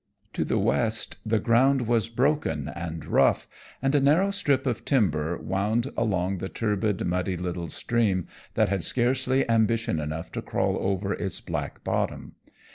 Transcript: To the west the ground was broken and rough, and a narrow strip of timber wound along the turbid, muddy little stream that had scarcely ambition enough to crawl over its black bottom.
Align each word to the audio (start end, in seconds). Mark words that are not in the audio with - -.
To 0.33 0.43
the 0.43 0.57
west 0.57 1.17
the 1.23 1.37
ground 1.37 1.85
was 1.85 2.09
broken 2.09 2.69
and 2.69 3.05
rough, 3.05 3.47
and 3.83 3.93
a 3.93 3.99
narrow 3.99 4.31
strip 4.31 4.65
of 4.65 4.83
timber 4.83 5.37
wound 5.37 5.91
along 5.95 6.39
the 6.39 6.49
turbid, 6.49 7.05
muddy 7.05 7.37
little 7.37 7.69
stream 7.69 8.25
that 8.55 8.67
had 8.69 8.83
scarcely 8.83 9.47
ambition 9.47 9.99
enough 9.99 10.31
to 10.31 10.41
crawl 10.41 10.77
over 10.81 11.13
its 11.13 11.39
black 11.39 11.83
bottom. 11.83 12.33